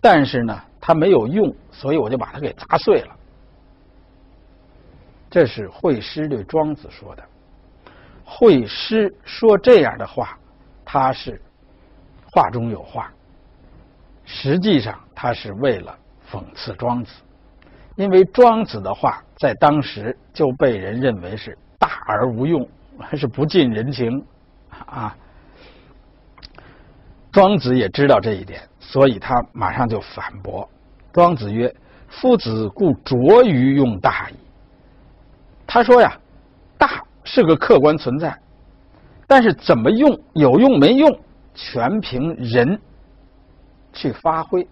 [0.01, 3.15] 但是呢它没有用，所以我就把它给砸碎了。
[5.29, 7.23] 这是惠施对庄子说的。
[8.23, 10.37] 惠施说这样的话，
[10.83, 11.41] 他是
[12.31, 13.11] 话中有话。
[14.25, 15.97] 实际上，他是为了
[16.29, 17.11] 讽刺庄子，
[17.95, 22.67] 因为庄子的话在当时就被人认为是大而无用，
[22.99, 24.25] 还是不近人情
[24.85, 25.15] 啊。
[27.31, 30.67] 庄子也知道这一点，所以他马上就反驳。
[31.13, 31.73] 庄子曰
[32.09, 34.35] ：“夫子故拙于用大矣。”
[35.77, 36.11] 他说呀，
[36.75, 38.35] 大是个客观存在，
[39.27, 41.19] 但是怎么用，有用没用，
[41.53, 42.81] 全凭人。
[43.93, 44.67] 去发挥。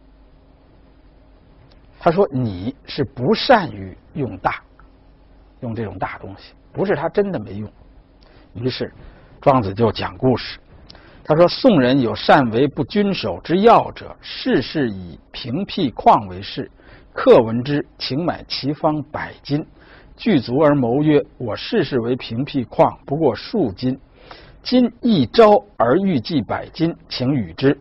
[1.99, 4.61] 他说：“你是不善于用大，
[5.61, 7.71] 用这种大东西，不是他真的没用。”
[8.53, 8.91] 于是
[9.41, 10.59] 庄子就讲故事。
[11.23, 16.69] 他说：“宋人有善为不君守之要者，事事以平辟矿为事。
[17.13, 19.65] 客闻之，请买其方百金，
[20.17, 23.99] 具足而谋曰：‘我事事为平辟矿，不过数金。
[24.63, 27.77] 今一朝而欲计百金，请与之。’”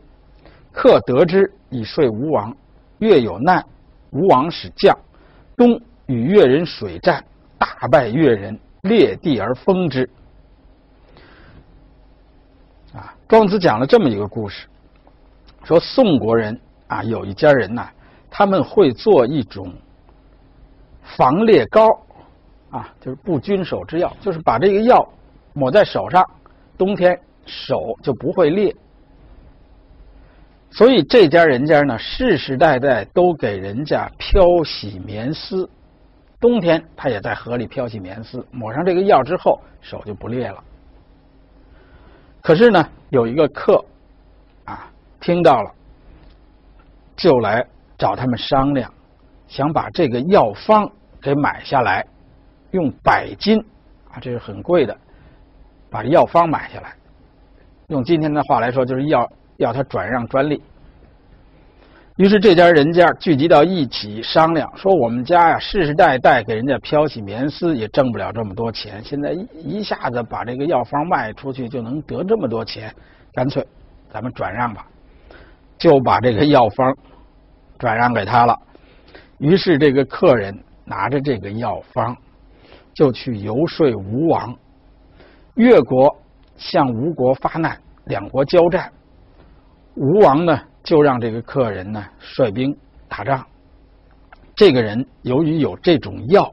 [0.72, 2.54] 客得之以说吴王，
[2.98, 3.64] 越有难，
[4.10, 4.98] 吴王使将
[5.56, 7.24] 东与越人水战，
[7.56, 10.10] 大败越人，裂地而封之。
[12.92, 14.66] 啊，庄子讲了这么一个故事，
[15.62, 17.88] 说宋国人啊有一家人呐，
[18.28, 19.72] 他们会做一种
[21.02, 21.86] 防裂膏，
[22.74, 25.08] 啊，就是不君手之药，就是把这个药
[25.52, 26.28] 抹在手上，
[26.76, 28.74] 冬天手就不会裂。
[30.72, 35.70] 所以这家人家呢，世世代代都给人家漂洗棉丝，
[36.40, 40.60] 冬天他也在河里漂洗棉丝，抹上这个药之后，手就不裂了。
[42.42, 43.84] 可是呢，有一个客
[44.64, 45.70] 啊，听到了，
[47.14, 47.64] 就来
[47.96, 48.92] 找他们商量，
[49.46, 50.90] 想把这个药方
[51.22, 52.04] 给买下来，
[52.74, 53.58] 用百金
[54.12, 54.94] 啊，这是很贵的，
[55.90, 56.94] 把药方买下来，
[57.88, 59.28] 用今天的话来说，就是要。
[59.58, 60.60] 要他转让专利，
[62.16, 72.92] 于是这家人家聚集到一起商量，说我们家呀世世代代给人家漂洗棉丝，也挣不了这么多钱，现在一一下子把这个药方卖出去就能得这么多钱，
[73.32, 73.64] 干脆
[74.10, 74.84] 咱们转让吧，
[75.78, 76.92] 就把这个药方
[77.78, 78.58] 转让给他了。
[79.38, 80.52] 于是这个客人
[80.84, 82.16] 拿着这个药方，
[82.94, 84.57] 就去游说吴王，
[85.57, 86.16] 越国
[86.57, 88.92] 向吴国发难，两国交战。
[89.96, 92.76] 吴王呢，就让这个客人呢率兵
[93.09, 93.44] 打仗。
[94.57, 96.52] 这个人由于有这种药，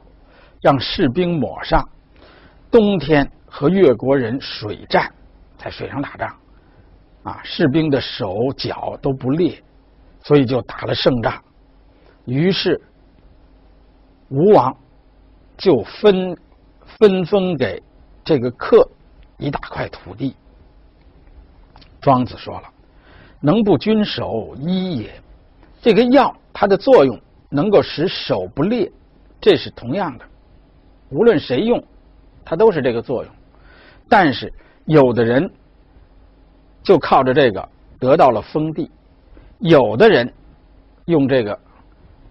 [0.62, 1.88] 让士兵抹上，
[2.72, 5.12] 冬天和越国人水战，
[5.58, 6.36] 在水上打仗，
[7.24, 9.64] 啊，士兵的手脚都不裂，
[10.24, 11.40] 所以就打了胜仗。
[12.26, 12.82] 于是
[14.30, 14.76] 吴王
[15.62, 16.36] 就分
[16.84, 17.82] 分封给
[18.24, 18.90] 这个客
[19.38, 20.36] 一大块土地。
[22.02, 22.68] 庄子说了。
[23.44, 25.20] 能不君手医也，
[25.82, 27.20] 这个药它的作用
[27.50, 28.92] 能够使手不裂，
[29.40, 30.26] 这是同样的。
[31.10, 31.84] 无论谁用，
[32.46, 33.34] 它都是这个作用。
[34.08, 34.54] 但是
[34.86, 35.52] 有的人
[36.84, 37.68] 就靠着这个
[38.00, 38.92] 得到了封地，
[39.58, 40.32] 有的人
[41.06, 41.60] 用这个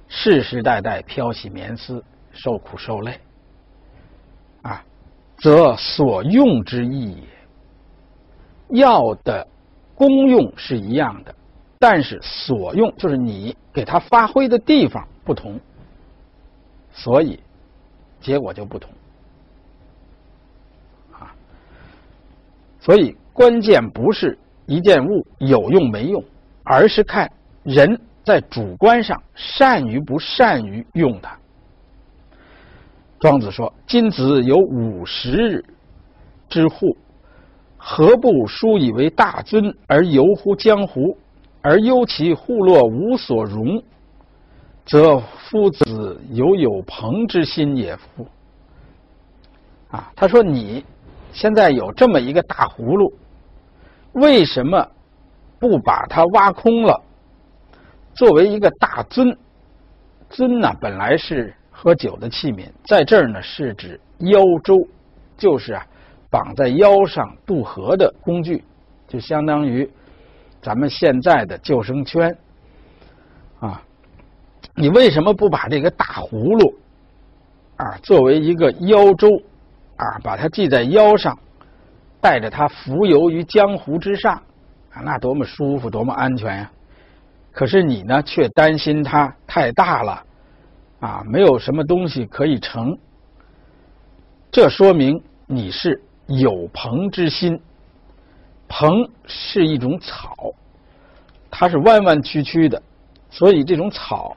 [0.07, 2.05] 世世代代漂洗棉丝，
[2.43, 3.21] 受苦受累，
[4.63, 4.83] 啊，
[5.37, 8.81] 则所用之意也。
[8.81, 9.47] 药的
[9.95, 11.35] 功用是一样的，
[11.79, 15.61] 但是所用就是你给它发挥的地方不同，
[16.93, 17.39] 所以
[18.23, 18.91] 结果就不同。
[21.13, 21.35] 啊，
[22.81, 26.25] 所以关键不是一件物有用没用，
[26.63, 27.31] 而是看
[27.65, 31.37] 人在主观上善于不善于用它。
[33.21, 35.65] 庄子说：“今子有五十日
[36.49, 36.97] 之户。”
[37.77, 41.17] 何不书以为大尊而游乎江湖，
[41.63, 43.83] 而忧其户落无所容，
[44.85, 48.27] 则夫子犹有朋之心也夫。
[49.91, 50.85] 啊，他说你
[51.33, 53.13] 现在有这么一个大葫芦，
[54.13, 54.87] 为什么
[55.59, 57.03] 不把它挖空了，
[58.15, 59.37] 作为一个大尊？
[60.29, 64.77] 尊呢，本来是喝酒的器皿，在这儿呢是指腰舟，
[65.39, 65.87] 就是啊。
[66.29, 68.63] 绑在腰上渡河的工具，
[69.09, 69.91] 就相当于
[70.63, 72.39] 咱们现在的救生圈
[73.59, 73.83] 啊。
[74.77, 76.79] 你为什么不把这个大葫芦
[77.77, 79.27] 啊作为一个腰舟
[79.97, 81.37] 啊，把它系在腰上，
[82.21, 84.35] 带着它浮游于江湖之上
[84.93, 85.03] 啊？
[85.03, 86.71] 那多么舒服，多么安全呀！
[87.51, 90.23] 可是你呢，却担心它太大了
[91.01, 92.97] 啊，没有什么东西可以盛。
[94.51, 96.03] 这说明你是。
[96.39, 97.61] 有朋之心，
[98.69, 100.55] 朋是一种草，
[101.51, 102.81] 它是弯弯曲曲的，
[103.31, 104.37] 所以这种草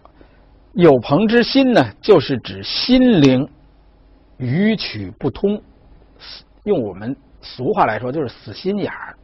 [0.71, 3.47] 有朋之心呢，就是指心灵
[4.38, 5.62] 语曲不通，
[6.63, 9.15] 用我们俗话来说就是死心眼儿。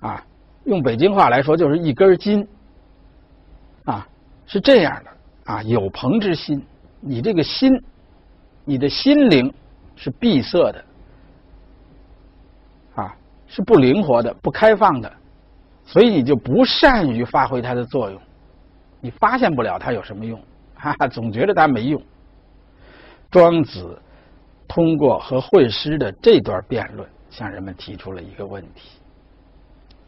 [0.00, 0.24] 啊，
[0.64, 2.48] 用北京话来说就是一根筋。
[3.84, 4.08] 啊，
[4.46, 5.10] 是这样的。
[5.44, 6.64] 啊，有朋之心，
[7.00, 7.72] 你这个心，
[8.64, 9.52] 你的心灵
[9.96, 10.84] 是闭塞的。
[12.94, 15.12] 啊是不灵活的、不开放的，
[15.84, 18.20] 所以你就不善于发挥它的作用，
[19.00, 20.40] 你发现不了它有什么用，
[20.76, 22.00] 哈哈，总觉得它没用。
[23.28, 24.00] 庄子
[24.68, 29.00] 通过和惠施的这段辩论，向人们提出了一个问题：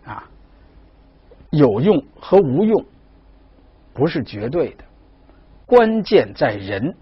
[0.04, 0.22] 啊，
[1.50, 2.84] 有用和无用
[3.92, 4.84] 不是绝对的，
[5.66, 6.94] 关键在人，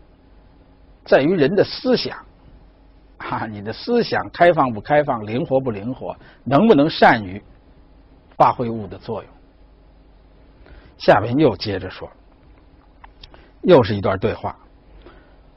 [1.05, 2.16] 在于人的思想。
[3.18, 7.42] 哈，你的思想开放不开放，灵活不灵活，能不能善于
[8.37, 9.33] 发挥物的作用？
[10.96, 12.11] 下面又接着说，
[13.62, 14.57] 又是一段对话。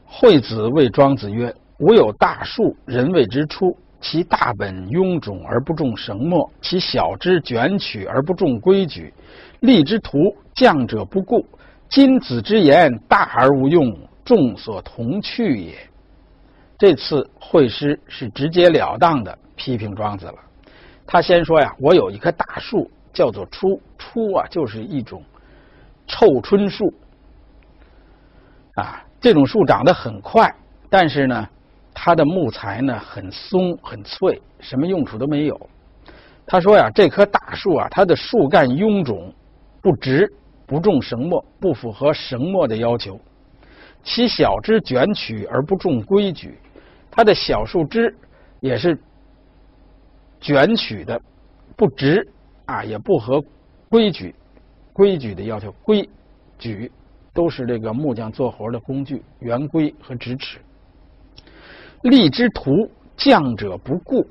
[0.06, 3.78] 惠子谓庄子曰：“吾有大树，人谓之初。
[4.00, 9.14] 其大本臃肿而不重绳墨，其小枝卷曲而不重规矩。
[9.62, 11.46] 立之徒，降者不顾。
[11.90, 15.76] 今子之言，大而无用，众所同去也。”
[16.78, 20.36] 这次惠施是直截了当的批评庄子了。
[21.06, 25.24] 他先说呀：“我有一棵大树，叫做初初啊，就是一种
[26.08, 26.94] 臭椿树
[28.76, 29.04] 啊。
[29.22, 30.54] 这种树长得很快，
[30.90, 31.48] 但是呢，
[31.94, 35.70] 它的木材呢很松很脆，什么用处都没有。”
[36.46, 39.34] 他说呀：“这棵大树啊，它的树干臃肿，
[39.82, 40.30] 不直，
[40.66, 43.20] 不重绳墨，不符合绳墨的要求。
[44.04, 46.58] 其小枝卷曲而不重规矩。”
[47.16, 48.16] 它的小树枝
[48.60, 49.00] 也是
[50.42, 51.22] 卷曲的，
[51.78, 52.28] 不直
[52.66, 53.40] 啊，也不合
[53.88, 54.34] 规矩。
[54.94, 56.10] 规矩的要求，规
[56.58, 56.92] 矩
[57.34, 60.60] 都是这个木匠做活的工具，圆规和直尺。
[62.02, 64.28] 立之徒，匠者不顾。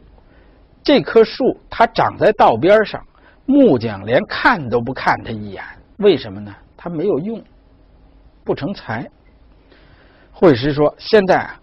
[0.82, 3.00] 这棵树它长在道边上，
[3.46, 5.62] 木匠连看都不看它一眼，
[5.98, 6.54] 为什么呢？
[6.76, 7.42] 它没有用，
[8.44, 9.08] 不成才。
[10.32, 11.58] 惠师说：“现在啊。”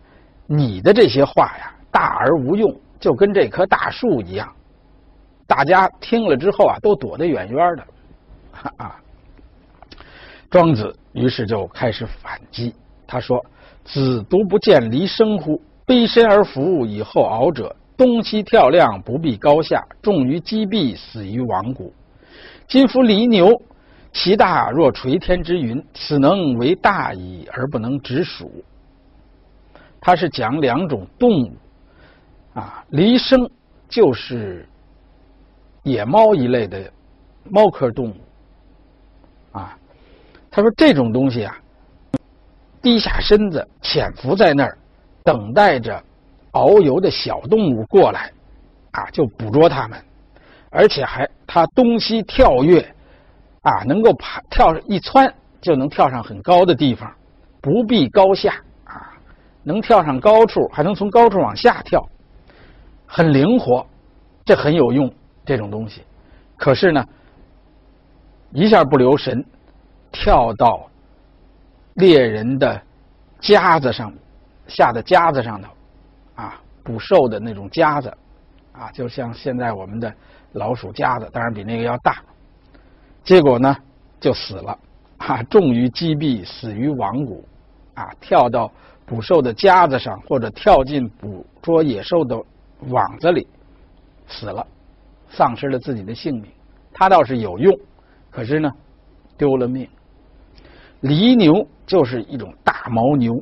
[0.51, 4.51] 你的这些话呀，大而无用，就跟这棵大树一样。
[5.45, 7.84] 大家听了之后啊，都躲得远远的。
[8.77, 8.99] 啊，
[10.49, 12.73] 庄子于是就开始反击。
[13.05, 13.45] 他说
[13.86, 15.61] ：“子独不见离生乎？
[15.86, 21.93] 卑身而伏以后敖者，东西跳量不必高下，重于击毙，死于亡谷。
[22.67, 23.49] 今夫犁牛，
[24.12, 28.51] 其大若垂天之云，此能为大矣，而不能直属。”
[30.01, 31.51] 它是讲两种动物，
[32.53, 33.49] 啊，离生
[33.89, 34.66] 就是
[35.84, 36.91] 野猫一类的
[37.49, 38.16] 猫科动物，
[39.51, 39.78] 啊，
[40.49, 41.57] 他说这种东西啊，
[42.82, 44.78] 低下身子潜伏在那儿，
[45.22, 46.01] 等待着
[46.53, 48.32] 遨游的小动物过来，
[48.91, 50.01] 啊，就捕捉它们，
[50.70, 52.95] 而且还它东西跳跃，
[53.62, 57.14] 啊，能够爬跳一窜就能跳上很高的地方，
[57.62, 58.53] 不必高下
[58.86, 59.12] 啊，
[59.64, 62.07] 能跳上高处，还能从高处往下跳，
[63.05, 63.86] 很灵活，
[64.45, 65.14] 这很有用
[65.45, 66.03] 这种东西。
[66.57, 67.05] 可是呢，
[68.51, 69.45] 一下不留神，
[70.12, 70.89] 跳到
[71.95, 72.82] 猎人的
[73.41, 74.14] 夹子上，
[74.68, 75.70] 下的夹子上头，
[76.36, 78.10] 啊，捕兽的那种夹子，
[78.72, 80.14] 啊，就像现在我们的
[80.53, 82.24] 老鼠夹子，当然比那个要大。
[83.24, 83.76] 结果呢，
[84.20, 84.78] 就死了，
[85.17, 87.45] 啊，重于击毙，死于网谷，
[87.93, 88.72] 啊，跳到
[89.05, 92.41] 捕兽的夹子上，或者跳进捕捉野兽的
[92.88, 93.47] 网子里，
[94.28, 94.65] 死了，
[95.30, 96.45] 丧失了自己的性命。
[96.91, 97.78] 他倒是有用，
[98.32, 98.72] 可是呢，
[99.38, 99.88] 丢了命。
[101.01, 103.41] 犁牛就是一种大牦牛，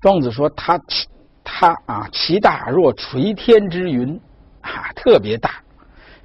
[0.00, 1.08] 庄子说它其
[1.42, 4.20] 它啊，其大若垂天之云，
[4.60, 5.50] 啊，特别大。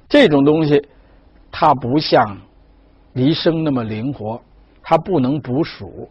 [0.08, 0.86] 这种东西，
[1.50, 2.36] 它不像。
[3.16, 4.38] 离生那么灵活，
[4.82, 6.06] 它不能捕鼠，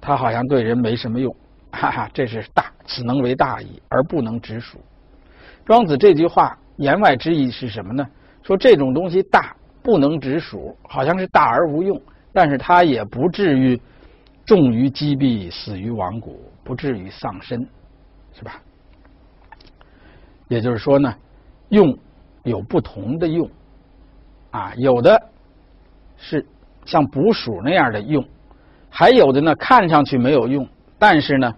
[0.00, 1.34] 它好像对人没什么用，
[1.72, 4.78] 哈哈，这是大，此能为大矣，而不能止鼠。
[5.64, 8.06] 庄子这句话言外之意是什么呢？
[8.44, 12.00] 说这种东西大，不能止鼠，好像是大而无用，
[12.32, 13.80] 但是它也不至于
[14.46, 17.66] 重于击毙，死于亡谷，不至于丧身，
[18.32, 18.62] 是吧？
[20.46, 21.12] 也就是说呢，
[21.70, 21.98] 用
[22.44, 23.50] 有不同的用，
[24.52, 25.20] 啊，有的。
[26.26, 26.46] 是
[26.86, 28.24] 像捕鼠那样的用，
[28.88, 30.66] 还有的呢，看上去没有用，
[30.98, 31.54] 但是呢，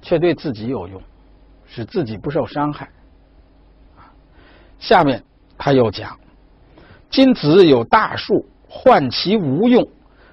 [0.00, 1.02] 却对自己有用，
[1.66, 2.88] 使自己不受伤害。
[4.78, 5.22] 下面
[5.58, 6.18] 他又讲：
[7.10, 9.86] 今子有大树，患其无用，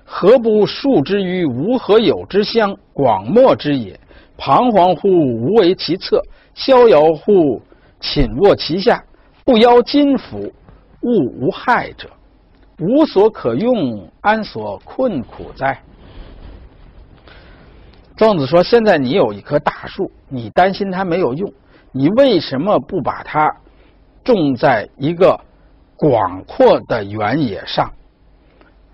[0.06, 4.00] 何不树之于无何有之乡，广漠之野？
[4.38, 6.22] 彷徨乎无为其侧，
[6.54, 7.62] 逍遥乎
[8.00, 9.04] 寝卧其下，
[9.44, 10.54] 不邀金斧，
[11.02, 12.10] 物无害者。
[12.80, 15.82] 无所可用，安所困苦哉？
[18.18, 21.54] 庄子说：“现在你有一棵大树，你担心它没有用，
[21.92, 23.56] 你为什么不把它
[24.24, 25.40] 种在一个
[25.96, 27.92] 广阔的原野上？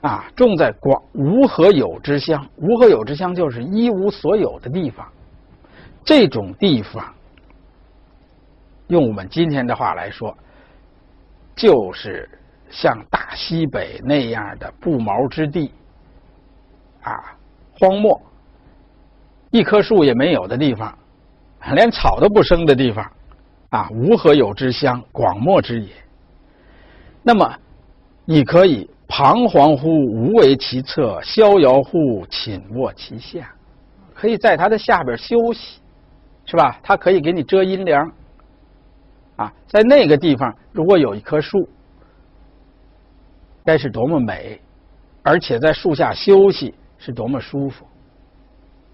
[0.02, 5.08] 啊，种在广无何有之乡，无何有之乡就是一无所有的地方。
[6.04, 7.14] 这种地方，
[8.88, 10.38] 用我们今天的话来说，
[11.56, 12.30] 就是。”
[12.72, 15.72] 像大西北那样的不毛之地，
[17.04, 17.36] 啊，
[17.78, 18.20] 荒漠，
[19.52, 20.98] 一棵树也没有的地方，
[21.74, 23.12] 连草都不生的地方，
[23.70, 25.90] 啊，无何有之乡，广漠之野。
[27.22, 27.54] 那么，
[28.24, 33.54] 你可以彷徨乎无为其侧，逍遥乎寝卧其下，
[34.14, 35.82] 可以在它的下边休息，
[36.46, 36.80] 是吧？
[36.82, 38.10] 它可以给你遮阴凉。
[39.36, 41.68] 啊，在那个地方，如果有一棵树。
[43.64, 44.60] 该是多么美，
[45.24, 47.86] 而且在树下休息是多么舒服。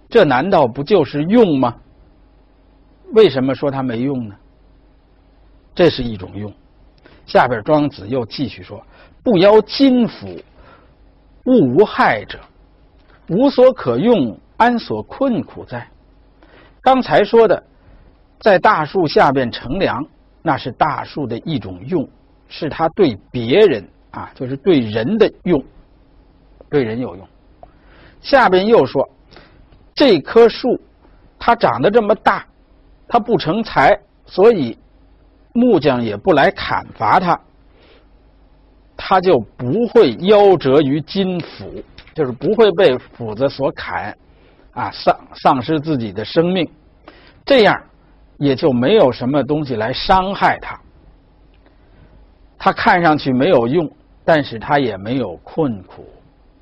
[0.09, 1.76] 这难道不就是用吗？
[3.13, 4.36] 为什么说它没用呢？
[5.74, 6.53] 这是一种用。
[7.26, 8.82] 下边庄子又继续说
[9.24, 10.39] ：“不邀金斧，
[11.45, 12.39] 物无害者，
[13.30, 15.88] 无所可用，安所困苦哉？”
[16.82, 17.61] 刚才说的，
[18.39, 20.05] 在大树下边乘凉，
[20.41, 22.07] 那是大树的一种用，
[22.47, 23.86] 是他对别人。
[24.12, 25.64] 啊，就是对人的用，
[26.70, 27.28] 对人有用。
[28.22, 29.08] 下边又说，
[29.93, 30.80] 这棵树
[31.38, 32.45] 它长得这么大，
[33.08, 34.78] 它不成材，所以
[35.53, 37.39] 木匠也不来砍伐它，
[38.95, 41.84] 它就不会夭折于金斧，
[42.14, 44.18] 就是不会被斧子所砍，
[44.72, 46.68] 啊，丧丧失自己的生命，
[47.45, 47.80] 这样
[48.38, 50.80] 也就没有什么东西来伤害它。
[52.68, 53.89] 它看上去没有用。
[54.30, 56.05] 但是它也没有困苦，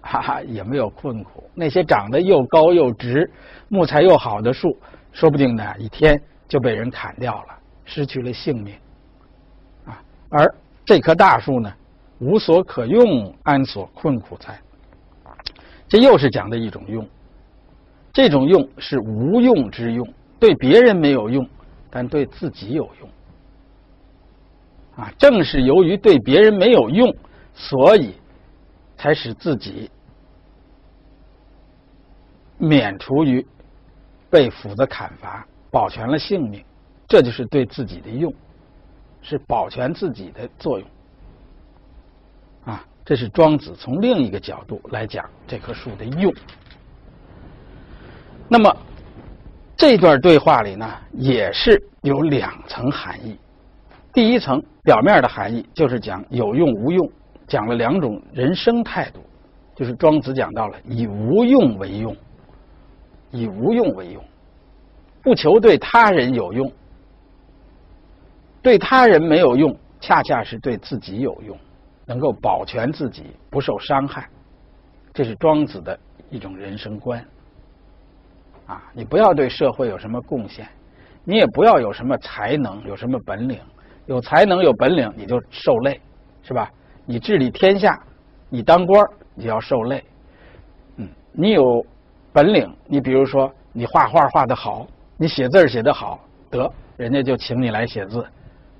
[0.01, 1.43] 哈哈，也没有困苦。
[1.55, 3.27] 那些长得又高又直、
[3.69, 4.77] 木材又好的树，
[5.11, 8.75] 说不定呢一天就被人砍掉了，失去了性命。
[9.87, 9.99] 啊，
[10.29, 11.73] 而这棵大树呢，
[12.19, 14.59] 无所可用，安所困苦哉？
[15.87, 17.03] 这又是讲的一种用。
[18.13, 20.07] 这种用是无用之用，
[20.39, 21.49] 对别人没有用，
[21.89, 23.09] 但对自己有用。
[24.97, 27.15] 啊，正是由于对别人没有用。
[27.57, 28.13] 所以，
[28.97, 29.89] 才使自己
[32.57, 33.45] 免除于
[34.29, 36.61] 被斧子砍伐，保全了性命。
[37.07, 38.33] 这就是对自己的用，
[39.21, 40.87] 是保全自己的作用。
[42.65, 46.33] 啊，这是庄子从另一个角度来讲这棵树的用。
[48.49, 48.75] 那么
[49.77, 53.37] 这段对话里呢，也是有两层含义。
[54.11, 57.11] 第一层表面的含义就是讲有用无用。
[57.47, 59.19] 讲了两种人生态度，
[59.75, 62.15] 就是庄子讲到了以无用为用，
[63.29, 64.23] 以无用为用，
[65.21, 66.71] 不求对他人有用，
[68.63, 71.55] 对他人没有用，恰恰是对自己有用，
[72.07, 74.27] 能够保全自己不受伤害，
[75.13, 75.95] 这是庄子的
[76.31, 77.23] 一种人生观。
[78.65, 80.67] 啊，你不要对社会有什么贡献，
[81.23, 83.59] 你也不要有什么才能，有什么本领。
[84.05, 85.99] 有才能、有本领，你就受累，
[86.43, 86.71] 是吧？
[87.05, 87.99] 你治理天下，
[88.49, 90.03] 你当官你就要受累。
[90.97, 91.85] 嗯，你有
[92.31, 94.87] 本领，你比如说你画画画得好，
[95.17, 98.25] 你写字写得好，得人家就请你来写字，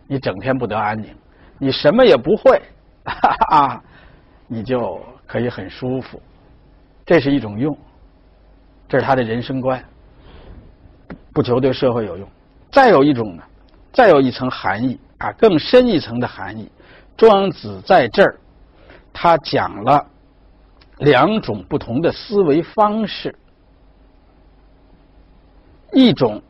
[0.08, 1.10] 你整天不得安宁。
[1.58, 2.62] 你什么也不会，
[3.06, 3.84] 哈哈，
[4.48, 6.22] 你就可以很舒服。
[7.06, 7.78] 这是一种用。
[8.88, 9.84] 这是他的人生观，
[11.34, 12.28] 不求对社会有用。
[12.72, 13.44] 再有一种呢，
[13.92, 16.72] 再有一层含义啊，更深一层的含义。
[17.18, 18.38] 庄子在这儿，
[19.14, 20.06] 他讲了
[20.98, 23.36] 两种不同的思维方式，
[25.94, 26.42] 一种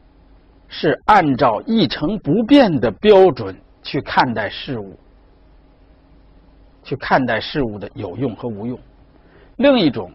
[0.68, 4.98] 是按照一成不变的标准去看待事物，
[6.84, 8.78] 去看待事物的有用和无用；
[9.58, 10.12] 另一种。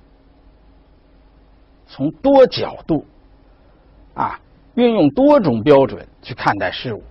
[1.92, 3.04] 从多角度
[4.14, 4.38] 啊，
[4.74, 7.02] 运用多种标准去看待事物，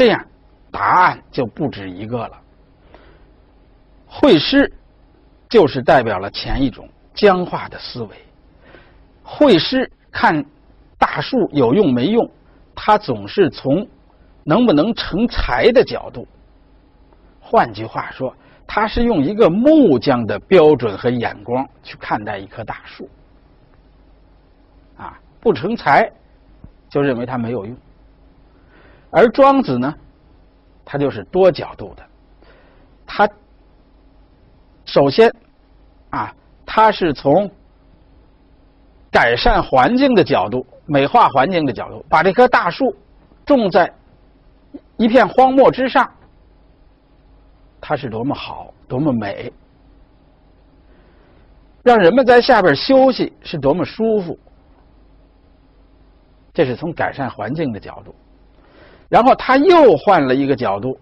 [0.00, 0.26] 这样
[0.70, 2.40] 答案就不止一个了。
[4.06, 4.72] 会师
[5.46, 8.16] 就是代表了前一种僵化的思维。
[9.22, 10.42] 会师看
[10.96, 12.26] 大树有用没用，
[12.74, 13.86] 他总是从
[14.42, 16.26] 能不能成材的角度。
[17.38, 18.34] 换句话说，
[18.66, 23.06] 他是用一个木匠的标准和眼光去看待一棵大树。
[24.96, 26.10] 啊，不成才，
[26.88, 27.76] 就认为它没有用。
[29.10, 29.94] 而庄子呢，
[30.84, 32.06] 他就是多角度的。
[33.06, 33.28] 他
[34.84, 35.34] 首先
[36.10, 36.34] 啊，
[36.64, 37.50] 他是从
[39.10, 42.94] 改善环境的角度、美化环境的角度，把这棵大树
[43.44, 43.92] 种在
[44.96, 46.08] 一片荒漠之上，
[47.80, 49.52] 它是多么好，多么美，
[51.82, 54.38] 让人们在下边休息是多么舒服。
[56.52, 58.14] 这是从改善环境的角度，
[59.10, 60.98] 然后他又换了一个角度，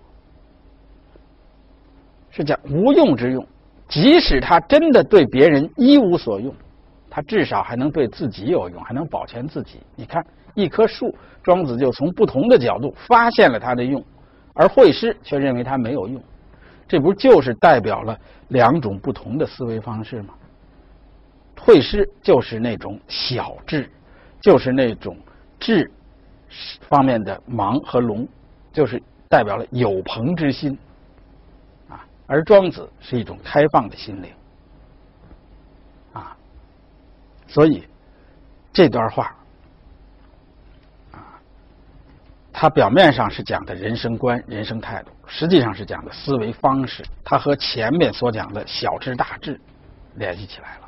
[2.31, 3.47] 是讲无用之用。
[3.87, 6.53] 即使他真的对别人一无所用，
[7.09, 9.81] 他至少还能对自己有用，还能保全自己。
[9.95, 14.03] 你看，一棵树，庄子就从不同的角度发现了它的用，
[14.55, 16.21] 而惠施却认为它没有用。
[16.87, 20.35] 这不就是代表了两种不同的思维方式吗？
[21.61, 23.91] 惠施就是那种小智，
[24.41, 25.15] 就是那种。
[25.61, 25.91] 智
[26.89, 28.27] 方面的盲和聋，
[28.73, 30.79] 就是代表了有朋之心
[31.89, 34.33] 啊，而庄子是一种开放的心灵
[36.13, 36.37] 啊，
[37.47, 37.87] 所以
[38.73, 39.37] 这段话
[41.13, 41.39] 啊，
[42.53, 49.61] 它表面上是讲的人生观、人生态度，实际上是讲的思维方式，它和前面所讲的小智大智
[50.15, 50.88] 联系起来了。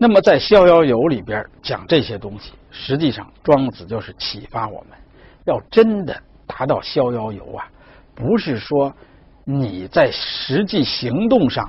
[0.00, 4.96] 那么在《逍遥游》里边讲这些东西，实际上庄子就是启发我们，
[5.44, 7.68] 要真的达到逍遥游啊，
[8.14, 8.94] 不是说
[9.44, 11.68] 你在实际行动上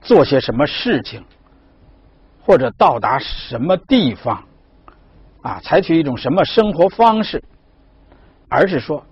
[0.00, 1.24] 做些什么事情，
[2.40, 4.44] 或者到达什么地方
[5.42, 7.42] 啊，采取一种什么生活方式，
[8.48, 9.04] 而是说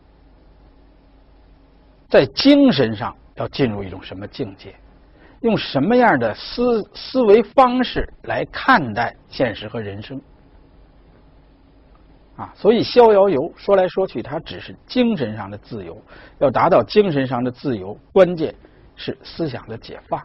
[2.08, 4.72] 在精神上要进入一种什么境界。
[5.40, 10.20] 用什么样的思思维方式来看待现实和人生
[12.36, 12.52] 啊？
[12.54, 15.96] 所以逍遥游说来说去，它只是精神上的自由。
[16.38, 18.54] 要达到精神上的自由，关键
[18.96, 20.22] 是思想的解放。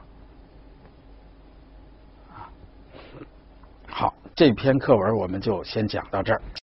[3.87, 6.41] 好，这篇课文我们就先讲到这儿。